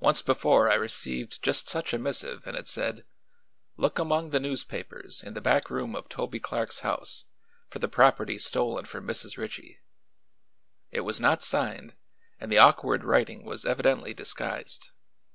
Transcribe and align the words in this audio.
"Once 0.00 0.22
before 0.22 0.70
I 0.70 0.74
received 0.76 1.42
just 1.42 1.68
such 1.68 1.92
a 1.92 1.98
missive 1.98 2.46
and 2.46 2.56
it 2.56 2.66
said: 2.66 3.04
'Look 3.76 3.98
among 3.98 4.30
the 4.30 4.40
newspapers 4.40 5.22
in 5.22 5.34
the 5.34 5.42
back 5.42 5.68
room 5.68 5.94
of 5.94 6.08
Toby 6.08 6.40
Clark's 6.40 6.78
house 6.78 7.26
for 7.68 7.78
the 7.78 7.86
property 7.86 8.38
stolen 8.38 8.86
from 8.86 9.06
Mrs. 9.06 9.36
Ritchie.' 9.36 9.80
It 10.90 11.00
was 11.00 11.20
not 11.20 11.42
signed 11.42 11.92
and 12.40 12.50
the 12.50 12.56
awkward 12.56 13.04
writing 13.04 13.44
was 13.44 13.66
evidently 13.66 14.14
disguised. 14.14 14.88